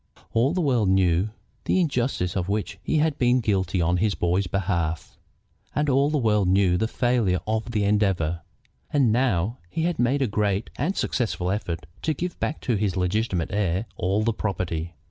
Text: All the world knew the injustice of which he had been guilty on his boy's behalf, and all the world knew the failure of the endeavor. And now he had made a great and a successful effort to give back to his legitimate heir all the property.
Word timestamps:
All 0.33 0.51
the 0.55 0.61
world 0.61 0.89
knew 0.89 1.29
the 1.65 1.79
injustice 1.79 2.35
of 2.35 2.49
which 2.49 2.79
he 2.81 2.97
had 2.97 3.19
been 3.19 3.39
guilty 3.39 3.81
on 3.83 3.97
his 3.97 4.15
boy's 4.15 4.47
behalf, 4.47 5.15
and 5.75 5.89
all 5.91 6.09
the 6.09 6.17
world 6.17 6.47
knew 6.47 6.75
the 6.75 6.87
failure 6.87 7.37
of 7.45 7.69
the 7.69 7.83
endeavor. 7.83 8.41
And 8.91 9.11
now 9.11 9.59
he 9.69 9.83
had 9.83 9.99
made 9.99 10.23
a 10.23 10.27
great 10.27 10.71
and 10.75 10.95
a 10.95 10.97
successful 10.97 11.51
effort 11.51 11.85
to 12.01 12.15
give 12.15 12.39
back 12.39 12.61
to 12.61 12.77
his 12.77 12.97
legitimate 12.97 13.51
heir 13.51 13.85
all 13.95 14.23
the 14.23 14.33
property. 14.33 14.95